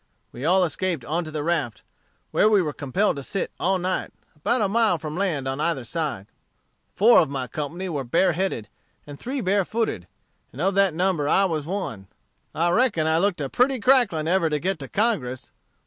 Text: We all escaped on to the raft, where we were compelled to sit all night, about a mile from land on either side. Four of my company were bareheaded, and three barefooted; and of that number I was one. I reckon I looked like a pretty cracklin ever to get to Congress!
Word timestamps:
We 0.31 0.45
all 0.45 0.63
escaped 0.63 1.05
on 1.05 1.23
to 1.25 1.29
the 1.29 1.43
raft, 1.43 1.83
where 2.31 2.49
we 2.49 2.59
were 2.63 2.73
compelled 2.73 3.17
to 3.17 3.21
sit 3.21 3.51
all 3.59 3.77
night, 3.77 4.11
about 4.35 4.63
a 4.63 4.67
mile 4.67 4.97
from 4.97 5.15
land 5.15 5.47
on 5.47 5.61
either 5.61 5.83
side. 5.83 6.25
Four 6.95 7.19
of 7.19 7.29
my 7.29 7.45
company 7.45 7.87
were 7.87 8.03
bareheaded, 8.03 8.67
and 9.05 9.19
three 9.19 9.41
barefooted; 9.41 10.07
and 10.51 10.59
of 10.59 10.73
that 10.73 10.95
number 10.95 11.29
I 11.29 11.45
was 11.45 11.65
one. 11.67 12.07
I 12.55 12.71
reckon 12.71 13.05
I 13.05 13.19
looked 13.19 13.41
like 13.41 13.45
a 13.45 13.49
pretty 13.51 13.79
cracklin 13.79 14.27
ever 14.27 14.49
to 14.49 14.57
get 14.57 14.79
to 14.79 14.87
Congress! 14.87 15.51